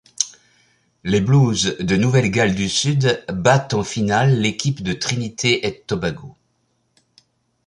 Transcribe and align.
Les 1.03 1.21
Blues 1.21 1.77
de 1.79 1.95
Nouvelle-Galles 1.95 2.55
du 2.55 2.69
Sud 2.69 3.23
battent 3.29 3.75
en 3.75 3.83
finale 3.83 4.33
l'équipe 4.39 4.81
de 4.81 4.93
Trinité-et-Tobago. 4.93 6.35